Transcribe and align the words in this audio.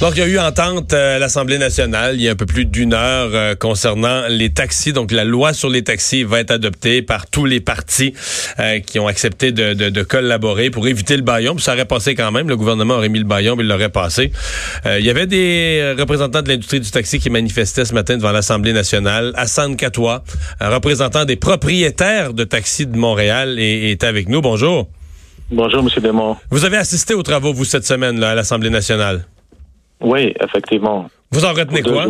Donc, 0.00 0.12
il 0.16 0.20
y 0.20 0.22
a 0.22 0.26
eu 0.26 0.38
entente 0.38 0.94
à 0.94 1.18
l'Assemblée 1.18 1.58
nationale 1.58 2.14
il 2.14 2.22
y 2.22 2.28
a 2.28 2.30
un 2.30 2.34
peu 2.34 2.46
plus 2.46 2.64
d'une 2.64 2.94
heure 2.94 3.28
euh, 3.34 3.54
concernant 3.54 4.22
les 4.30 4.48
taxis. 4.48 4.94
Donc, 4.94 5.12
la 5.12 5.24
loi 5.24 5.52
sur 5.52 5.68
les 5.68 5.84
taxis 5.84 6.22
va 6.22 6.40
être 6.40 6.52
adoptée 6.52 7.02
par 7.02 7.26
tous 7.26 7.44
les 7.44 7.60
partis 7.60 8.14
euh, 8.60 8.80
qui 8.80 8.98
ont 8.98 9.06
accepté 9.06 9.52
de, 9.52 10.02
collaborer 10.02 10.70
pour 10.70 10.88
éviter 10.88 11.18
le 11.18 11.22
baillon. 11.22 11.58
ça 11.58 11.74
aurait 11.74 11.84
passé 11.84 12.14
quand 12.14 12.32
même. 12.32 12.48
Le 12.48 12.56
gouvernement 12.56 12.94
aurait 12.94 13.10
mis 13.10 13.18
le 13.18 13.26
baillon, 13.26 13.56
mais 13.56 13.62
il 13.62 13.68
l'aurait 13.68 13.90
passé. 13.90 14.32
Euh, 14.86 14.98
il 14.98 15.04
y 15.04 15.10
avait 15.10 15.26
des 15.26 15.94
représentants 15.98 16.40
de 16.40 16.48
l'industrie 16.48 16.80
du 16.80 16.90
taxi 16.90 17.18
qui 17.18 17.28
manifestaient 17.28 17.84
ce 17.84 17.92
matin 17.92 18.16
devant 18.16 18.32
l'Assemblée 18.32 18.72
nationale. 18.72 19.32
Hassan 19.36 19.76
Katoua, 19.76 20.24
un 20.60 20.70
représentant 20.70 21.26
des 21.26 21.36
propriétaires 21.36 22.32
de 22.32 22.44
taxis 22.44 22.86
de 22.86 22.96
Montréal, 22.96 23.58
est, 23.58 24.02
avec 24.02 24.30
nous. 24.30 24.40
Bonjour. 24.40 24.88
Bonjour, 25.50 25.80
M. 25.80 26.02
Desmond. 26.02 26.36
Vous 26.50 26.64
avez 26.64 26.78
assisté 26.78 27.12
aux 27.12 27.22
travaux, 27.22 27.52
vous, 27.52 27.66
cette 27.66 27.84
semaine, 27.84 28.18
là, 28.18 28.30
à 28.30 28.34
l'Assemblée 28.34 28.70
nationale? 28.70 29.26
Oui, 30.00 30.34
effectivement. 30.40 31.06
Vous 31.30 31.44
en 31.44 31.52
retenez 31.52 31.82
quoi? 31.82 32.06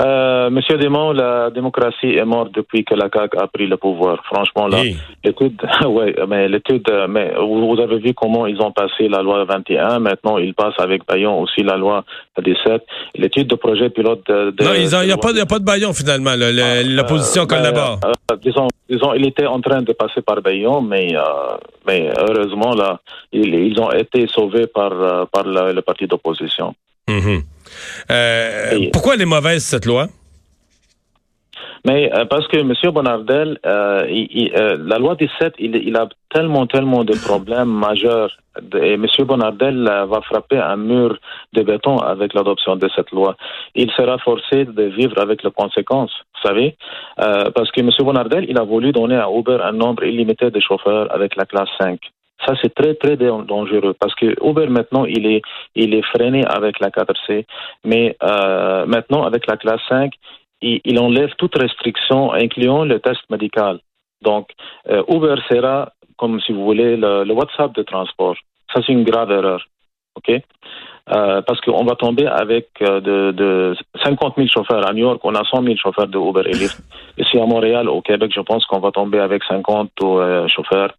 Euh, 0.00 0.48
Monsieur 0.50 0.78
Desmond, 0.78 1.12
la 1.12 1.50
démocratie 1.50 2.14
est 2.14 2.24
morte 2.24 2.52
depuis 2.54 2.84
que 2.84 2.94
la 2.94 3.08
CAQ 3.12 3.36
a 3.36 3.48
pris 3.48 3.66
le 3.66 3.76
pouvoir. 3.76 4.22
Franchement, 4.24 4.68
là, 4.68 4.78
l'étude, 5.24 5.60
ouais, 5.86 6.14
mais 6.28 6.48
l'étude, 6.48 6.88
mais 7.08 7.32
vous 7.34 7.76
avez 7.80 7.98
vu 7.98 8.14
comment 8.14 8.46
ils 8.46 8.60
ont 8.60 8.70
passé 8.70 9.08
la 9.08 9.22
loi 9.22 9.44
21. 9.44 9.98
Maintenant, 9.98 10.38
ils 10.38 10.54
passent 10.54 10.78
avec 10.78 11.04
Bayon 11.06 11.40
aussi 11.40 11.62
la 11.62 11.76
loi 11.76 12.04
17. 12.40 12.82
L'étude 13.16 13.48
de 13.48 13.56
projet 13.56 13.90
pilote 13.90 14.24
de. 14.28 14.54
non, 14.62 14.74
il 14.74 15.06
n'y 15.06 15.12
a, 15.12 15.16
pas, 15.16 15.36
a 15.36 15.46
pas 15.46 15.58
de 15.58 15.64
Bayon 15.64 15.92
finalement. 15.92 16.30
Ah, 16.30 16.82
l'opposition 16.84 17.42
euh, 17.42 17.46
collabore. 17.46 17.98
Euh, 18.04 18.36
disons, 18.36 18.68
disons, 18.88 19.14
il 19.14 19.26
était 19.26 19.46
en 19.46 19.60
train 19.60 19.82
de 19.82 19.92
passer 19.92 20.22
par 20.22 20.40
Bayon, 20.42 20.80
mais, 20.80 21.16
euh, 21.16 21.22
mais 21.86 22.08
heureusement 22.18 22.72
là, 22.74 23.00
ils, 23.32 23.52
ils, 23.52 23.80
ont 23.80 23.90
été 23.90 24.28
sauvés 24.28 24.68
par 24.68 25.26
par 25.32 25.44
le 25.44 25.80
parti 25.80 26.06
d'opposition. 26.06 26.74
Mhm. 27.08 27.42
Euh, 28.10 28.90
pourquoi 28.92 29.14
elle 29.14 29.22
est 29.22 29.26
mauvaise, 29.26 29.64
cette 29.64 29.86
loi? 29.86 30.08
Mais 31.84 32.12
euh, 32.12 32.24
parce 32.24 32.46
que 32.48 32.56
M. 32.58 32.72
Bonardel, 32.92 33.58
euh, 33.64 34.76
la 34.84 34.98
loi 34.98 35.14
17, 35.14 35.54
il, 35.58 35.76
il, 35.76 35.96
a 35.96 36.08
tellement, 36.28 36.66
tellement 36.66 37.04
de 37.04 37.14
problèmes 37.14 37.70
majeurs. 37.70 38.36
Et 38.82 38.94
M. 38.94 39.06
Bonardel 39.20 39.84
va 39.84 40.20
frapper 40.22 40.58
un 40.58 40.76
mur 40.76 41.16
de 41.52 41.62
béton 41.62 41.96
avec 41.98 42.34
l'adoption 42.34 42.74
de 42.74 42.88
cette 42.96 43.12
loi. 43.12 43.36
Il 43.76 43.90
sera 43.92 44.18
forcé 44.18 44.64
de 44.64 44.82
vivre 44.82 45.18
avec 45.20 45.44
les 45.44 45.52
conséquences, 45.52 46.12
vous 46.34 46.48
savez, 46.48 46.76
parce 47.16 47.70
que 47.70 47.80
M. 47.80 47.90
Bonardel, 48.00 48.46
il 48.48 48.58
a 48.58 48.64
voulu 48.64 48.90
donner 48.90 49.16
à 49.16 49.28
Uber 49.30 49.58
un 49.62 49.72
nombre 49.72 50.02
illimité 50.02 50.50
de 50.50 50.58
chauffeurs 50.58 51.06
avec 51.14 51.36
la 51.36 51.46
classe 51.46 51.70
5. 51.80 52.00
Ça, 52.46 52.54
c'est 52.62 52.72
très, 52.74 52.94
très 52.94 53.16
dangereux 53.16 53.94
parce 53.98 54.14
que 54.14 54.26
Uber, 54.44 54.68
maintenant, 54.68 55.04
il 55.04 55.26
est, 55.26 55.42
il 55.74 55.94
est 55.94 56.02
freiné 56.02 56.44
avec 56.46 56.78
la 56.78 56.90
4C. 56.90 57.44
Mais 57.84 58.16
euh, 58.22 58.86
maintenant, 58.86 59.24
avec 59.24 59.46
la 59.46 59.56
classe 59.56 59.80
5, 59.88 60.12
il, 60.60 60.98
enlève 60.98 61.30
toute 61.38 61.56
restriction, 61.56 62.32
incluant 62.32 62.84
le 62.84 63.00
test 63.00 63.20
médical. 63.30 63.80
Donc, 64.22 64.50
euh, 64.88 65.02
Uber 65.08 65.36
sera, 65.48 65.92
comme 66.16 66.40
si 66.40 66.52
vous 66.52 66.64
voulez, 66.64 66.96
le, 66.96 67.32
WhatsApp 67.32 67.74
de 67.74 67.82
transport. 67.82 68.36
Ça, 68.72 68.80
c'est 68.86 68.92
une 68.92 69.04
grave 69.04 69.30
erreur. 69.30 69.64
OK? 70.16 70.30
Euh, 70.30 71.42
parce 71.42 71.60
qu'on 71.60 71.84
va 71.84 71.94
tomber 71.94 72.26
avec 72.26 72.68
de, 72.80 73.30
de, 73.32 73.76
50 74.04 74.34
000 74.36 74.48
chauffeurs. 74.48 74.86
À 74.86 74.92
New 74.92 75.06
York, 75.06 75.20
on 75.24 75.34
a 75.34 75.44
100 75.44 75.62
000 75.62 75.76
chauffeurs 75.76 76.08
de 76.08 76.18
Uber 76.18 76.42
et 76.46 76.52
Lyft. 76.52 76.80
Ici 77.16 77.38
à 77.38 77.46
Montréal, 77.46 77.88
au 77.88 78.00
Québec, 78.00 78.30
je 78.34 78.40
pense 78.40 78.64
qu'on 78.66 78.80
va 78.80 78.90
tomber 78.90 79.18
avec 79.18 79.42
50 79.44 79.90
chauffeurs 80.48 80.92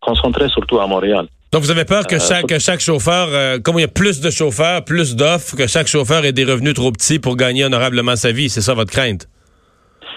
concentré 0.00 0.48
surtout 0.48 0.78
à 0.80 0.86
Montréal. 0.86 1.26
Donc, 1.52 1.62
vous 1.62 1.70
avez 1.70 1.86
peur 1.86 2.06
que 2.06 2.16
euh, 2.16 2.18
chaque, 2.18 2.58
chaque 2.58 2.80
chauffeur, 2.80 3.28
euh, 3.30 3.58
comme 3.58 3.78
il 3.78 3.80
y 3.80 3.84
a 3.84 3.88
plus 3.88 4.20
de 4.20 4.30
chauffeurs, 4.30 4.84
plus 4.84 5.16
d'offres, 5.16 5.56
que 5.56 5.66
chaque 5.66 5.86
chauffeur 5.86 6.24
ait 6.26 6.32
des 6.32 6.44
revenus 6.44 6.74
trop 6.74 6.92
petits 6.92 7.18
pour 7.18 7.36
gagner 7.36 7.64
honorablement 7.64 8.16
sa 8.16 8.32
vie. 8.32 8.50
C'est 8.50 8.60
ça 8.60 8.74
votre 8.74 8.92
crainte? 8.92 9.26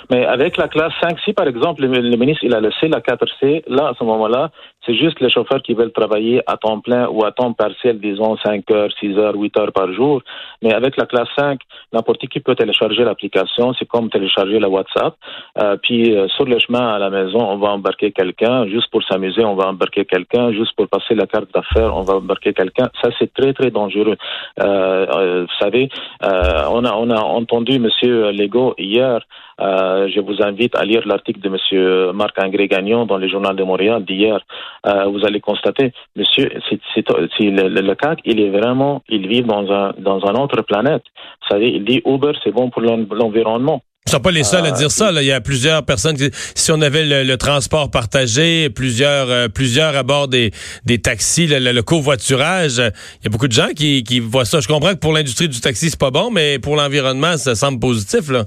Mais 0.09 0.25
avec 0.25 0.57
la 0.57 0.67
classe 0.67 0.91
5, 1.01 1.17
si 1.23 1.31
par 1.31 1.47
exemple 1.47 1.83
le, 1.83 2.17
ministre 2.17 2.43
il 2.43 2.53
a 2.53 2.59
laissé 2.59 2.89
la 2.89 2.99
4C, 2.99 3.63
là, 3.67 3.89
à 3.89 3.93
ce 3.97 4.03
moment-là, 4.03 4.51
c'est 4.85 4.95
juste 4.95 5.19
les 5.19 5.29
chauffeurs 5.29 5.61
qui 5.61 5.73
veulent 5.73 5.91
travailler 5.91 6.41
à 6.47 6.57
temps 6.57 6.79
plein 6.79 7.07
ou 7.07 7.23
à 7.23 7.31
temps 7.31 7.53
partiel, 7.53 7.99
disons 7.99 8.35
5 8.37 8.69
heures, 8.71 8.89
6 8.99 9.17
heures, 9.17 9.35
8 9.35 9.57
heures 9.59 9.71
par 9.71 9.93
jour. 9.93 10.21
Mais 10.63 10.73
avec 10.73 10.97
la 10.97 11.05
classe 11.05 11.29
5, 11.37 11.59
n'importe 11.93 12.25
qui 12.27 12.39
peut 12.39 12.55
télécharger 12.55 13.03
l'application. 13.03 13.73
C'est 13.77 13.87
comme 13.87 14.09
télécharger 14.09 14.59
la 14.59 14.69
WhatsApp. 14.69 15.15
Euh, 15.59 15.77
puis 15.81 16.15
euh, 16.15 16.27
sur 16.29 16.45
le 16.45 16.57
chemin 16.57 16.95
à 16.95 16.97
la 16.97 17.11
maison, 17.11 17.39
on 17.39 17.57
va 17.57 17.69
embarquer 17.69 18.11
quelqu'un. 18.11 18.65
Juste 18.67 18.89
pour 18.91 19.03
s'amuser, 19.03 19.43
on 19.45 19.55
va 19.55 19.67
embarquer 19.67 20.05
quelqu'un. 20.05 20.51
Juste 20.51 20.75
pour 20.75 20.87
passer 20.87 21.13
la 21.13 21.27
carte 21.27 21.53
d'affaires, 21.53 21.95
on 21.95 22.01
va 22.01 22.15
embarquer 22.15 22.53
quelqu'un. 22.53 22.89
Ça, 23.03 23.09
c'est 23.19 23.31
très, 23.33 23.53
très 23.53 23.69
dangereux. 23.69 24.17
Euh, 24.59 25.05
euh 25.15 25.41
vous 25.41 25.57
savez, 25.59 25.89
euh, 26.23 26.63
on, 26.71 26.85
a, 26.85 26.93
on 26.93 27.09
a 27.11 27.19
entendu 27.19 27.77
Monsieur 27.79 28.31
Legault 28.31 28.73
hier. 28.77 29.21
je 29.59 30.19
vous 30.19 30.41
invite 30.41 30.75
à 30.75 30.83
lire 30.85 31.03
l'article 31.05 31.39
de 31.39 31.49
Monsieur 31.49 32.11
Marc-André 32.13 32.67
Gagnon 32.67 33.05
dans 33.05 33.17
le 33.17 33.27
Journal 33.27 33.55
de 33.55 33.63
Montréal 33.63 34.03
d'hier. 34.03 34.39
Euh, 34.87 35.05
vous 35.05 35.23
allez 35.25 35.39
constater, 35.39 35.93
monsieur, 36.15 36.49
c'est, 36.95 37.07
le, 37.39 37.67
le, 37.69 37.95
CAC, 37.95 38.19
il 38.25 38.39
est 38.39 38.49
vraiment, 38.49 39.03
il 39.09 39.27
vit 39.27 39.43
dans 39.43 39.71
un 39.71 39.93
dans 39.99 40.19
une 40.21 40.37
autre 40.39 40.63
planète. 40.63 41.03
Vous 41.41 41.47
savez, 41.49 41.69
il 41.69 41.85
dit 41.85 42.01
Uber, 42.03 42.31
c'est 42.43 42.51
bon 42.51 42.71
pour 42.71 42.81
l'environnement. 42.81 43.83
Ils 44.07 44.11
sont 44.11 44.19
pas 44.19 44.31
les 44.31 44.43
seuls 44.43 44.65
à 44.65 44.71
dire 44.71 44.89
ça. 44.89 45.11
Là. 45.11 45.21
Il 45.21 45.27
y 45.27 45.31
a 45.31 45.39
plusieurs 45.39 45.85
personnes 45.85 46.17
qui, 46.17 46.31
si 46.55 46.71
on 46.71 46.81
avait 46.81 47.23
le, 47.23 47.37
transport 47.37 47.91
partagé, 47.91 48.71
plusieurs, 48.71 49.29
euh, 49.29 49.47
plusieurs 49.47 49.95
à 49.95 50.01
bord 50.01 50.27
des, 50.27 50.51
des 50.85 50.99
taxis, 50.99 51.45
le, 51.47 51.81
covoiturage, 51.81 52.79
il 52.79 53.23
y 53.23 53.27
a 53.27 53.29
beaucoup 53.29 53.47
de 53.47 53.53
gens 53.53 53.69
qui, 53.75 54.03
qui 54.03 54.19
voient 54.19 54.45
ça. 54.45 54.59
Je 54.59 54.67
comprends 54.67 54.93
que 54.93 54.99
pour 54.99 55.13
l'industrie 55.13 55.47
du 55.47 55.61
taxi, 55.61 55.91
c'est 55.91 55.99
pas 55.99 56.09
bon, 56.09 56.31
mais 56.31 56.57
pour 56.57 56.75
l'environnement, 56.75 57.37
ça 57.37 57.53
semble 57.53 57.79
positif. 57.79 58.29
Là. 58.31 58.45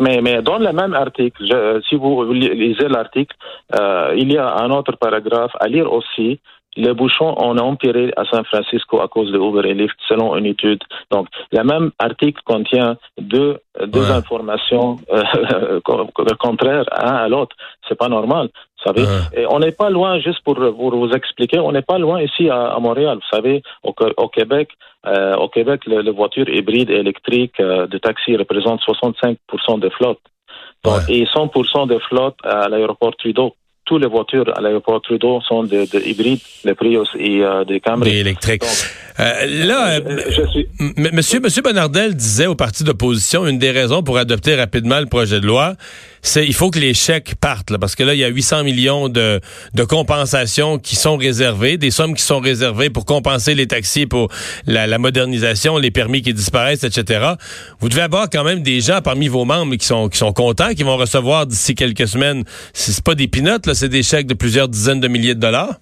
Mais, 0.00 0.20
mais 0.22 0.42
dans 0.42 0.58
le 0.58 0.72
même 0.72 0.94
article, 0.94 1.42
si 1.88 1.96
vous 1.96 2.32
lisez 2.32 2.88
l'article, 2.88 3.34
euh, 3.78 4.14
il 4.16 4.32
y 4.32 4.38
a 4.38 4.54
un 4.56 4.70
autre 4.70 4.96
paragraphe 4.96 5.52
à 5.58 5.66
lire 5.68 5.92
aussi. 5.92 6.40
Les 6.76 6.92
bouchons 6.92 7.34
ont 7.38 7.56
empiré 7.58 8.12
à 8.16 8.24
San 8.24 8.44
Francisco 8.44 9.00
à 9.00 9.08
cause 9.08 9.32
de 9.32 9.38
Uber 9.38 9.68
et 9.68 9.74
Lyft, 9.74 9.96
selon 10.08 10.36
une 10.36 10.46
étude. 10.46 10.80
Donc, 11.10 11.26
le 11.50 11.64
même 11.64 11.90
article 11.98 12.40
contient 12.44 12.96
deux, 13.20 13.58
deux 13.86 14.10
informations 14.12 14.96
euh, 15.12 15.80
contraires 16.38 16.84
un 16.92 17.14
à 17.14 17.28
l'autre. 17.28 17.56
C'est 17.88 17.98
pas 17.98 18.08
normal. 18.08 18.48
Vous 18.78 18.92
savez, 18.92 19.02
et 19.36 19.44
on 19.50 19.58
n'est 19.58 19.72
pas 19.72 19.90
loin, 19.90 20.20
juste 20.20 20.40
pour, 20.44 20.54
pour 20.54 20.94
vous 20.94 21.10
expliquer, 21.10 21.58
on 21.58 21.72
n'est 21.72 21.82
pas 21.82 21.98
loin 21.98 22.22
ici 22.22 22.48
à, 22.48 22.66
à, 22.66 22.78
Montréal. 22.78 23.16
Vous 23.16 23.36
savez, 23.36 23.62
au, 23.82 23.92
au 24.16 24.28
Québec, 24.28 24.70
euh, 25.06 25.34
au 25.36 25.48
Québec, 25.48 25.82
les 25.86 26.10
voitures 26.10 26.48
hybrides 26.48 26.90
et 26.90 26.96
électriques 26.96 27.58
euh, 27.60 27.86
de 27.86 27.98
taxi 27.98 28.36
représentent 28.36 28.82
65% 28.82 29.80
de 29.80 29.88
flotte. 29.88 30.20
Et 31.08 31.24
100% 31.24 31.88
de 31.88 31.98
flotte 31.98 32.36
à 32.44 32.68
l'aéroport 32.68 33.16
Trudeau 33.16 33.54
toutes 33.88 34.02
les 34.02 34.06
voitures 34.06 34.44
à 34.54 34.60
l'aéroport 34.60 35.00
Trudeau 35.00 35.40
sont 35.48 35.64
de, 35.64 35.90
de 35.90 36.06
hybrides, 36.06 36.40
les 36.64 36.74
Prius 36.74 37.08
et 37.18 37.42
euh, 37.42 37.64
des 37.64 37.80
Camry. 37.80 38.10
Des 38.10 38.18
électriques. 38.18 38.62
Euh, 39.18 39.46
là, 39.66 39.98
euh, 39.98 40.20
je 40.28 40.46
suis... 40.50 40.68
Monsieur, 41.12 41.40
Monsieur 41.40 41.62
Bernardel 41.62 42.14
disait 42.14 42.46
au 42.46 42.54
parti 42.54 42.84
d'opposition 42.84 43.46
une 43.46 43.58
des 43.58 43.70
raisons 43.70 44.02
pour 44.02 44.18
adopter 44.18 44.54
rapidement 44.54 45.00
le 45.00 45.06
projet 45.06 45.40
de 45.40 45.46
loi, 45.46 45.74
c'est 46.22 46.46
il 46.46 46.54
faut 46.54 46.70
que 46.70 46.78
les 46.78 46.94
chèques 46.94 47.34
partent 47.40 47.70
là, 47.70 47.78
parce 47.78 47.96
que 47.96 48.04
là 48.04 48.14
il 48.14 48.20
y 48.20 48.24
a 48.24 48.28
800 48.28 48.62
millions 48.64 49.08
de, 49.08 49.40
de 49.74 49.84
compensations 49.84 50.78
qui 50.78 50.94
sont 50.94 51.16
réservées, 51.16 51.78
des 51.78 51.90
sommes 51.90 52.14
qui 52.14 52.22
sont 52.22 52.38
réservées 52.38 52.90
pour 52.90 53.06
compenser 53.06 53.54
les 53.54 53.66
taxis 53.66 54.06
pour 54.06 54.28
la, 54.66 54.86
la 54.86 54.98
modernisation, 54.98 55.78
les 55.78 55.90
permis 55.90 56.22
qui 56.22 56.34
disparaissent, 56.34 56.84
etc. 56.84 57.32
Vous 57.80 57.88
devez 57.88 58.02
avoir 58.02 58.28
quand 58.30 58.44
même 58.44 58.62
des 58.62 58.80
gens 58.80 59.00
parmi 59.02 59.28
vos 59.28 59.44
membres 59.44 59.74
qui 59.76 59.86
sont 59.86 60.08
qui 60.08 60.18
sont 60.18 60.32
contents, 60.32 60.74
qui 60.74 60.82
vont 60.82 60.96
recevoir 60.96 61.46
d'ici 61.46 61.74
quelques 61.74 62.06
semaines. 62.06 62.44
C'est 62.72 63.02
pas 63.02 63.14
des 63.14 63.28
pinottes 63.28 63.66
là, 63.66 63.74
c'est 63.78 63.88
des 63.88 64.02
chèques 64.02 64.26
de 64.26 64.34
plusieurs 64.34 64.68
dizaines 64.68 65.00
de 65.00 65.08
milliers 65.08 65.34
de 65.34 65.40
dollars? 65.40 65.74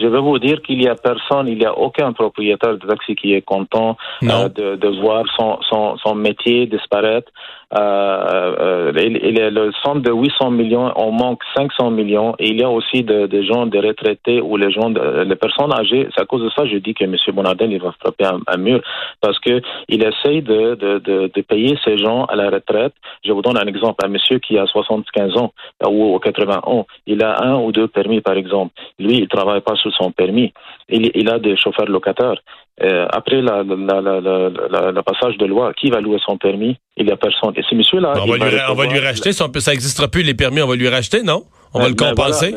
Je 0.00 0.06
veux 0.06 0.20
vous 0.20 0.38
dire 0.38 0.62
qu'il 0.62 0.82
y 0.82 0.88
a 0.88 0.94
personne, 0.94 1.46
il 1.46 1.58
n'y 1.58 1.66
a 1.66 1.76
aucun 1.76 2.12
propriétaire 2.14 2.78
de 2.78 2.86
taxi 2.86 3.14
qui 3.14 3.34
est 3.34 3.42
content 3.42 3.98
euh, 4.22 4.48
de, 4.48 4.76
de, 4.76 4.88
voir 5.00 5.24
son, 5.36 5.58
son, 5.68 5.98
son 5.98 6.14
métier 6.14 6.66
disparaître. 6.66 7.30
Euh, 7.78 8.56
euh, 8.58 8.92
est 8.96 9.50
le 9.50 9.70
centre 9.84 10.00
de 10.00 10.10
800 10.10 10.50
millions, 10.50 10.92
on 10.96 11.12
manque 11.12 11.40
500 11.56 11.92
millions. 11.92 12.34
Et 12.40 12.48
il 12.48 12.60
y 12.60 12.64
a 12.64 12.70
aussi 12.70 13.04
des 13.04 13.28
de 13.28 13.42
gens, 13.42 13.66
des 13.66 13.78
retraités 13.78 14.40
ou 14.40 14.56
les 14.56 14.72
gens, 14.72 14.90
de, 14.90 15.22
les 15.22 15.36
personnes 15.36 15.72
âgées. 15.72 16.08
C'est 16.14 16.22
à 16.22 16.24
cause 16.24 16.42
de 16.42 16.50
ça 16.50 16.66
je 16.66 16.78
dis 16.78 16.94
que 16.94 17.04
M. 17.04 17.14
Bonardel 17.32 17.72
il 17.72 17.80
va 17.80 17.92
frapper 18.00 18.24
un, 18.24 18.56
mur 18.56 18.80
parce 19.20 19.38
que 19.38 19.62
il 19.88 20.04
essaye 20.04 20.42
de, 20.42 20.74
de, 20.74 20.98
de, 20.98 21.30
de, 21.32 21.42
payer 21.42 21.78
ces 21.84 21.96
gens 21.96 22.24
à 22.24 22.34
la 22.34 22.50
retraite. 22.50 22.94
Je 23.24 23.32
vous 23.32 23.42
donne 23.42 23.56
un 23.56 23.66
exemple. 23.66 24.04
Un 24.04 24.08
monsieur 24.08 24.38
qui 24.40 24.58
a 24.58 24.66
75 24.66 25.36
ans 25.36 25.52
ou 25.88 26.18
80 26.18 26.62
ans, 26.64 26.86
il 27.06 27.22
a 27.22 27.40
un 27.42 27.60
ou 27.60 27.70
deux 27.70 27.86
permis 27.86 28.20
par 28.20 28.36
exemple. 28.36 28.72
Lui, 28.98 29.18
il 29.18 29.28
travaille 29.28 29.60
pas 29.60 29.76
sous 29.76 29.92
son 29.92 30.10
permis. 30.10 30.52
Il, 30.88 31.10
il 31.14 31.28
a 31.30 31.38
des 31.38 31.56
chauffeurs 31.56 31.86
locataires. 31.86 32.40
Euh, 32.82 33.06
après 33.10 33.42
la, 33.42 33.62
la, 33.62 34.00
la, 34.00 34.92
la, 34.92 35.02
passage 35.02 35.36
de 35.36 35.44
loi, 35.44 35.72
qui 35.74 35.90
va 35.90 36.00
louer 36.00 36.18
son 36.24 36.38
permis? 36.38 36.76
Il 36.96 37.06
n'y 37.06 37.12
a 37.12 37.16
personne. 37.16 37.52
Et 37.56 37.62
ce 37.68 37.74
monsieur-là... 37.74 38.14
On, 38.16 38.26
va 38.26 38.36
lui, 38.36 38.56
on 38.70 38.74
va 38.74 38.86
lui, 38.86 38.98
racheter, 38.98 39.32
ça 39.32 39.48
n'existera 39.48 40.08
plus 40.08 40.22
les 40.22 40.34
permis, 40.34 40.62
on 40.62 40.66
va 40.66 40.76
lui 40.76 40.88
racheter, 40.88 41.22
non? 41.22 41.44
on 41.72 41.80
va 41.80 41.88
le 41.88 41.94
compenser. 41.94 42.54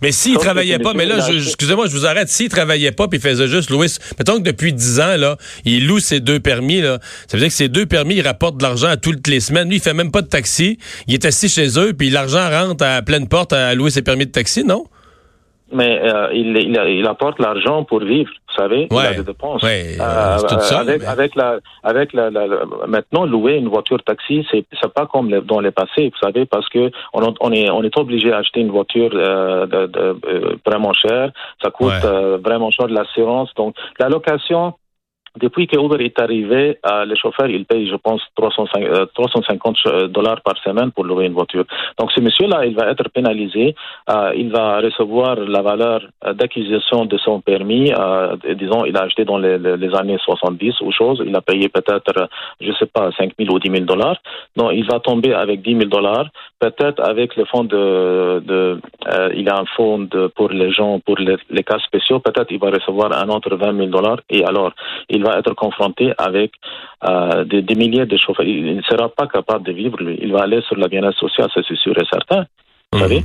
Mais 0.00 0.12
s'il 0.12 0.36
travaillait 0.36 0.78
pas, 0.78 0.94
mais 0.94 1.06
là, 1.06 1.28
excusez-moi, 1.28 1.86
je 1.86 1.92
vous 1.92 2.06
arrête. 2.06 2.28
S'il 2.28 2.48
travaillait 2.48 2.92
pas 2.92 3.08
puis 3.08 3.18
il 3.18 3.22
faisait 3.22 3.48
juste 3.48 3.70
louer, 3.70 3.86
mettons 4.18 4.38
que 4.38 4.42
depuis 4.42 4.72
10 4.72 5.00
ans, 5.00 5.16
là, 5.16 5.36
il 5.64 5.86
loue 5.86 5.98
ses 5.98 6.20
deux 6.20 6.40
permis, 6.40 6.80
là. 6.80 6.98
Ça 7.26 7.36
veut 7.36 7.40
dire 7.40 7.48
que 7.48 7.54
ces 7.54 7.68
deux 7.68 7.86
permis, 7.86 8.16
il 8.16 8.22
rapporte 8.22 8.56
de 8.58 8.62
l'argent 8.62 8.88
à 8.88 8.96
toutes 8.96 9.26
les 9.26 9.40
semaines. 9.40 9.68
Lui, 9.68 9.76
il 9.76 9.82
fait 9.82 9.94
même 9.94 10.10
pas 10.10 10.22
de 10.22 10.28
taxi. 10.28 10.78
Il 11.08 11.14
est 11.14 11.24
assis 11.24 11.48
chez 11.48 11.78
eux 11.78 11.92
puis 11.94 12.10
l'argent 12.10 12.48
rentre 12.50 12.84
à 12.84 13.02
pleine 13.02 13.28
porte 13.28 13.52
à 13.52 13.74
louer 13.74 13.90
ses 13.90 14.02
permis 14.02 14.26
de 14.26 14.30
taxi, 14.30 14.64
non? 14.64 14.84
Mais 15.74 16.00
euh, 16.02 16.28
il, 16.32 16.56
il, 16.56 16.80
il, 17.00 17.06
apporte 17.06 17.38
l'argent 17.38 17.84
pour 17.84 18.00
vivre, 18.00 18.30
vous 18.48 18.54
savez, 18.54 18.88
ouais. 18.90 19.02
il 19.02 19.06
a 19.06 19.14
des 19.14 19.24
dépenses. 19.24 19.62
Ouais, 19.62 19.96
euh, 20.00 20.38
tout 20.48 20.60
ça, 20.60 20.80
avec, 20.80 21.00
mais... 21.00 21.06
avec 21.06 21.34
la, 21.34 21.58
avec 21.82 22.12
la, 22.12 22.30
la, 22.30 22.46
maintenant 22.86 23.26
louer 23.26 23.54
une 23.56 23.68
voiture 23.68 24.02
taxi, 24.02 24.46
c'est 24.50 24.64
c'est 24.80 24.92
pas 24.92 25.06
comme 25.06 25.30
dans 25.40 25.60
les 25.60 25.70
passés, 25.72 26.10
vous 26.10 26.20
savez, 26.22 26.46
parce 26.46 26.68
que 26.68 26.90
on, 27.12 27.34
on 27.40 27.52
est 27.52 27.68
on 27.70 27.82
est 27.82 27.96
obligé 27.98 28.30
d'acheter 28.30 28.60
une 28.60 28.70
voiture 28.70 29.10
euh, 29.14 29.66
de, 29.66 29.86
de, 29.86 30.16
euh, 30.26 30.56
vraiment 30.64 30.92
chère, 30.92 31.30
ça 31.62 31.70
coûte 31.70 31.84
Ouais. 31.84 32.00
euh, 32.04 32.38
vraiment 32.42 32.70
cher 32.70 32.86
de 32.86 32.94
l'assurance, 32.94 33.50
donc 33.56 33.74
la 33.98 34.08
location. 34.08 34.74
Depuis 35.40 35.66
que 35.66 35.76
Uber 35.76 36.04
est 36.04 36.20
arrivé, 36.20 36.78
euh, 36.88 37.04
les 37.04 37.16
chauffeurs, 37.16 37.48
ils 37.48 37.64
payent, 37.64 37.88
je 37.88 37.96
pense, 37.96 38.22
350, 38.36 38.82
euh, 38.82 39.06
350 39.14 39.76
dollars 40.10 40.40
par 40.42 40.56
semaine 40.58 40.92
pour 40.92 41.04
louer 41.04 41.26
une 41.26 41.32
voiture. 41.32 41.64
Donc, 41.98 42.12
ce 42.12 42.20
monsieur-là, 42.20 42.64
il 42.66 42.74
va 42.76 42.88
être 42.90 43.08
pénalisé. 43.08 43.74
Euh, 44.10 44.32
il 44.36 44.50
va 44.52 44.78
recevoir 44.80 45.36
la 45.36 45.62
valeur 45.62 46.02
euh, 46.24 46.34
d'acquisition 46.34 47.04
de 47.06 47.18
son 47.18 47.40
permis. 47.40 47.92
Euh, 47.92 48.36
disons, 48.54 48.84
il 48.84 48.96
a 48.96 49.02
acheté 49.02 49.24
dans 49.24 49.38
les, 49.38 49.94
années 49.94 50.18
70 50.24 50.80
ou 50.82 50.92
chose. 50.92 51.22
Il 51.26 51.34
a 51.34 51.40
payé 51.40 51.68
peut-être, 51.68 52.12
euh, 52.16 52.26
je 52.60 52.72
sais 52.72 52.86
pas, 52.86 53.10
5 53.18 53.32
000 53.38 53.52
ou 53.54 53.58
10 53.58 53.70
000 53.70 53.84
dollars. 53.84 54.18
Donc, 54.56 54.70
il 54.74 54.84
va 54.84 55.00
tomber 55.00 55.32
avec 55.34 55.62
10 55.62 55.76
000 55.78 55.84
dollars. 55.86 56.26
Peut-être 56.60 57.02
avec 57.02 57.36
le 57.36 57.44
fonds 57.44 57.64
de, 57.64 57.76
euh, 57.76 58.78
il 59.34 59.48
a 59.48 59.58
un 59.58 59.64
fonds 59.76 60.08
pour 60.36 60.50
les 60.50 60.70
gens, 60.70 61.00
pour 61.00 61.18
les, 61.18 61.36
les 61.50 61.62
cas 61.62 61.78
spéciaux. 61.78 62.20
Peut-être 62.20 62.50
il 62.50 62.58
va 62.58 62.70
recevoir 62.70 63.12
un 63.12 63.28
autre 63.28 63.54
20 63.56 63.76
000 63.76 63.88
dollars. 63.88 64.20
Et 64.30 64.44
alors, 64.44 64.72
il 65.08 65.23
va 65.24 65.38
être 65.38 65.54
confronté 65.54 66.12
avec 66.18 66.52
euh, 67.08 67.44
des, 67.44 67.62
des, 67.62 67.74
milliers 67.74 68.06
de 68.06 68.16
chauffeurs. 68.16 68.46
Il 68.46 68.76
ne 68.76 68.82
sera 68.82 69.08
pas 69.08 69.26
capable 69.26 69.64
de 69.66 69.72
vivre, 69.72 70.00
lui. 70.02 70.18
Il 70.22 70.32
va 70.32 70.42
aller 70.42 70.60
sur 70.68 70.76
la 70.76 70.88
bien-être 70.88 71.18
sociale, 71.18 71.48
ça 71.52 71.60
c'est 71.66 71.76
sûr 71.76 71.98
et 71.98 72.06
certain. 72.10 72.46
Vous 72.92 73.00
savez? 73.00 73.24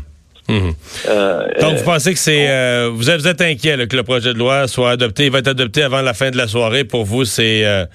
Mmh. 0.49 0.71
Euh, 1.09 1.47
Donc, 1.61 1.75
vous 1.75 1.85
pensez 1.85 2.13
que 2.13 2.19
c'est. 2.19 2.49
Euh, 2.49 2.89
vous, 2.91 3.09
êtes, 3.11 3.21
vous 3.21 3.27
êtes 3.27 3.41
inquiet 3.41 3.77
là, 3.77 3.85
que 3.85 3.95
le 3.95 4.03
projet 4.03 4.33
de 4.33 4.39
loi 4.39 4.67
soit 4.67 4.89
adopté. 4.89 5.25
Il 5.25 5.31
va 5.31 5.39
être 5.39 5.47
adopté 5.47 5.83
avant 5.83 6.01
la 6.01 6.15
fin 6.15 6.31
de 6.31 6.37
la 6.37 6.47
soirée. 6.47 6.85
Pour 6.85 7.05
vous, 7.05 7.23
c'est 7.23 7.65
euh, 7.65 7.85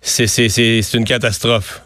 c'est 0.00 0.94
une 0.94 1.04
catastrophe. 1.04 1.82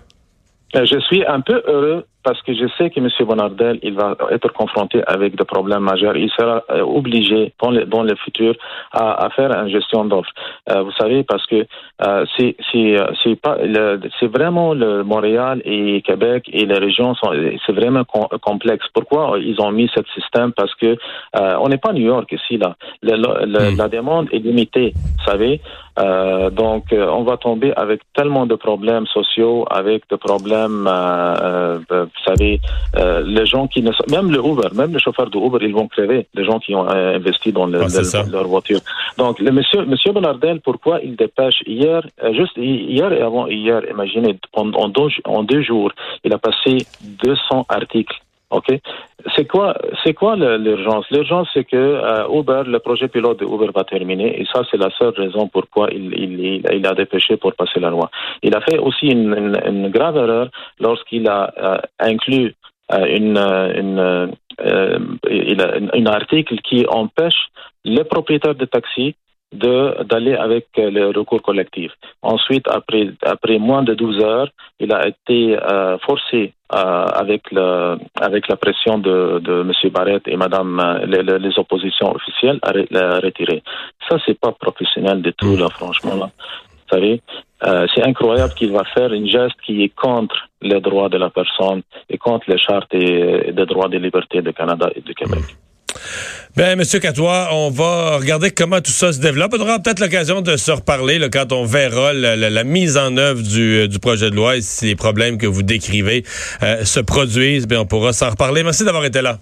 Je 0.75 0.99
suis 1.01 1.25
un 1.27 1.41
peu 1.41 1.61
heureux 1.67 2.05
parce 2.27 2.43
que 2.43 2.53
je 2.53 2.67
sais 2.77 2.91
que 2.91 2.99
M. 2.99 3.09
Bonardel, 3.25 3.79
il 3.85 3.95
va 3.95 4.17
être 4.33 4.53
confronté 4.53 5.01
avec 5.07 5.37
des 5.37 5.45
problèmes 5.45 5.85
majeurs. 5.93 6.17
Il 6.17 6.29
sera 6.31 6.65
euh, 6.71 6.83
obligé, 6.83 7.53
dans 7.63 7.71
le, 7.71 7.85
dans 7.85 8.03
le 8.03 8.17
futur, 8.17 8.53
à, 8.91 9.25
à 9.25 9.31
faire 9.31 9.53
une 9.53 9.69
gestion 9.69 10.05
d'offres. 10.05 10.35
Euh, 10.69 10.83
vous 10.83 10.91
savez, 11.01 11.23
parce 11.23 11.47
que 11.47 11.65
euh, 12.05 12.25
c'est 12.37 12.57
c'est 12.73 13.37
pas 13.41 13.57
c'est 14.19 14.27
vraiment 14.39 14.75
le 14.75 15.05
Montréal 15.05 15.63
et 15.65 16.03
Québec 16.03 16.51
et 16.53 16.67
les 16.67 16.79
régions 16.87 17.15
sont 17.15 17.31
c'est 17.65 17.77
vraiment 17.81 18.05
com 18.05 18.27
complexe. 18.43 18.87
Pourquoi 18.93 19.39
ils 19.39 19.61
ont 19.61 19.71
mis 19.71 19.89
ce 19.95 20.01
système? 20.17 20.51
Parce 20.53 20.75
que 20.75 20.91
euh, 21.39 21.63
on 21.63 21.69
n'est 21.69 21.83
pas 21.87 21.93
New 21.93 22.07
York 22.15 22.29
ici 22.33 22.59
là. 22.59 22.75
Le, 23.03 23.15
le, 23.55 23.71
mm. 23.71 23.77
La 23.79 23.89
demande 23.89 24.27
est 24.33 24.43
limitée, 24.49 24.91
vous 24.97 25.25
savez. 25.31 25.61
Euh, 25.99 26.51
donc, 26.51 26.93
euh, 26.93 27.09
on 27.09 27.23
va 27.23 27.37
tomber 27.39 27.73
avec 27.75 28.01
tellement 28.15 28.47
de 28.47 28.55
problèmes 28.55 29.07
sociaux, 29.07 29.65
avec 29.71 30.03
des 30.11 30.19
problèmes, 30.19 30.87
euh, 30.87 31.79
vous 32.19 32.33
savez, 32.33 32.61
les 33.25 33.47
gens 33.47 33.67
qui 33.67 33.83
ne 33.83 33.93
sont, 33.93 34.05
même 34.11 34.31
le 34.31 34.39
Uber, 34.39 34.69
même 34.75 34.93
les 34.93 35.01
chauffeurs 35.01 35.31
de 35.31 35.39
Uber, 35.39 35.59
ils 35.63 35.75
vont 35.75 35.89
crever, 35.89 36.27
les 36.35 36.45
gens 36.45 36.59
qui 36.59 36.75
ont 36.75 36.89
investi 36.89 37.53
dans 37.53 37.67
le, 37.67 37.81
ah, 37.83 37.87
le, 37.87 38.33
leur 38.33 38.47
voiture. 38.47 38.81
Donc, 39.19 39.39
le 39.39 39.51
monsieur, 39.53 39.85
monsieur 39.85 40.13
Bonardel, 40.13 40.61
pourquoi 40.61 41.01
il 41.03 41.17
dépêche 41.17 41.63
hier, 41.67 42.03
juste 42.33 42.57
hier 42.57 43.13
et 43.13 43.21
avant 43.21 43.47
hier, 43.47 43.83
imaginez, 43.91 44.39
en, 44.53 44.73
en, 44.73 44.89
deux, 44.89 45.09
en 45.25 45.43
deux 45.43 45.63
jours, 45.63 45.93
il 46.25 46.33
a 46.33 46.39
passé 46.39 46.87
200 47.03 47.67
articles 47.69 48.17
OK? 48.51 48.67
C'est 49.35 49.47
quoi, 49.47 49.77
c'est 50.05 50.15
quoi 50.15 50.37
l'urgence? 50.37 51.07
L'urgence, 51.11 51.49
c'est 51.53 51.65
que 51.65 51.77
euh, 51.77 52.29
Uber, 52.29 52.63
le 52.67 52.79
projet 52.79 53.09
pilote 53.09 53.41
de 53.41 53.45
Uber 53.45 53.71
va 53.75 53.85
terminer, 53.85 54.41
et 54.41 54.47
ça, 54.53 54.63
c'est 54.71 54.77
la 54.77 54.91
seule 54.99 55.15
raison 55.17 55.49
pourquoi 55.49 55.89
il, 55.91 56.63
il, 56.73 56.87
a 56.87 56.95
dépêché 56.95 57.37
pour 57.37 57.53
passer 57.55 57.81
la 57.81 57.91
loi. 57.91 58.09
Il 58.43 58.55
a 58.55 58.61
fait 58.61 58.79
aussi 58.79 59.07
une, 59.07 59.35
une, 59.35 59.61
une 59.67 59.89
grave 59.91 60.17
erreur 60.17 60.49
lorsqu'il 60.79 61.29
a 61.29 61.53
euh, 61.59 61.79
inclus 61.99 62.55
euh, 62.93 63.07
une, 63.07 63.37
une, 63.37 64.33
il 65.29 65.61
a, 65.61 65.75
un 65.93 66.07
article 66.07 66.57
qui 66.61 66.87
empêche 66.89 67.49
les 67.85 68.05
propriétaires 68.05 68.55
de 68.55 68.65
taxis 68.65 69.17
de 69.57 70.05
d'aller 70.05 70.35
avec 70.35 70.67
le 70.77 71.07
recours 71.19 71.43
collectif. 71.43 71.91
Ensuite, 72.23 72.67
après 72.69 73.11
après 73.23 73.59
moins 73.59 73.83
de 73.83 73.95
12 73.95 74.23
heures, 74.25 74.51
il 74.81 74.93
a 74.93 75.07
été 75.09 75.59
euh, 75.59 75.99
forcé 75.99 76.53
euh, 76.75 77.07
avec 77.23 77.43
le 77.53 77.97
avec 78.21 78.49
la 78.49 78.57
pression 78.57 78.99
de 78.99 79.39
de 79.39 79.63
monsieur 79.63 79.91
Barrett 79.91 80.23
et 80.27 80.37
madame 80.37 80.81
euh, 80.81 81.39
les, 81.39 81.59
oppositions 81.59 82.15
officielles 82.15 82.59
à 82.63 82.73
la 82.91 83.21
retirer. 83.21 83.63
Ça 84.09 84.17
c'est 84.25 84.39
pas 84.39 84.53
professionnel 84.53 85.23
du 85.23 85.33
tout 85.33 85.57
là 85.57 85.69
franchement 85.71 86.17
là. 86.17 86.31
Vous 86.89 86.97
savez, 86.97 87.21
euh, 87.65 87.87
c'est 87.95 88.05
incroyable 88.05 88.55
qu'il 88.55 88.73
va 88.73 88.85
faire 88.85 89.13
une 89.13 89.27
geste 89.27 89.57
qui 89.65 89.83
est 89.83 89.95
contre 89.95 90.37
les 90.63 90.81
droits 90.81 91.09
de 91.09 91.19
la 91.19 91.31
personne 91.31 91.83
et 92.09 92.17
contre 92.17 92.49
les 92.49 92.59
chartes 92.59 92.93
et, 92.95 93.53
des 93.53 93.67
droits 93.67 93.89
des 93.89 93.99
libertés 93.99 94.41
du 94.41 94.53
Canada 94.53 94.89
et 94.95 95.01
du 95.01 95.15
Québec. 95.15 95.43
Bien, 96.57 96.75
Monsieur 96.75 97.01
Catois, 97.01 97.51
on 97.53 97.69
va 97.69 98.17
regarder 98.17 98.51
comment 98.51 98.81
tout 98.81 98.91
ça 98.91 99.13
se 99.13 99.21
développe. 99.21 99.55
On 99.59 99.61
aura 99.61 99.79
peut-être 99.79 100.01
l'occasion 100.01 100.41
de 100.41 100.57
se 100.57 100.71
reparler 100.71 101.19
là, 101.19 101.29
quand 101.29 101.53
on 101.53 101.67
verra 101.67 102.15
la, 102.15 102.35
la, 102.35 102.49
la 102.49 102.65
mise 102.65 102.97
en 102.97 103.15
œuvre 103.19 103.43
du, 103.43 103.87
du, 103.89 103.99
projet 103.99 104.31
de 104.31 104.37
loi 104.37 104.57
et 104.57 104.63
si 104.63 104.87
les 104.87 104.97
problèmes 104.97 105.37
que 105.37 105.47
vous 105.47 105.63
décrivez 105.63 106.25
euh, 106.63 106.83
se 106.87 107.01
produisent. 107.01 107.69
Bien, 107.69 107.81
on 107.81 107.85
pourra 107.85 108.15
s'en 108.15 108.31
reparler. 108.31 108.63
Merci 108.63 108.87
d'avoir 108.87 109.05
été 109.05 109.21
là. 109.21 109.39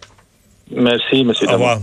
Merci, 0.72 1.22
Monsieur. 1.22 1.48
Au 1.50 1.52
revoir. 1.52 1.78